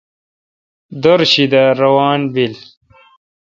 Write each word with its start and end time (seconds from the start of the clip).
دِر 1.01 1.19
شی 1.31 1.45
دا 1.51 1.63
روان 1.79 2.21
بیل۔ 2.33 2.55